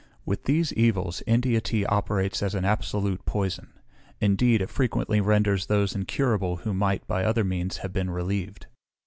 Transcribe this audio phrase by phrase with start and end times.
[0.25, 3.71] With these evils India tea operates as an absolute poison.
[4.19, 8.65] Indeed, it frequently renders those incurable, who might, by other means, have been relieved.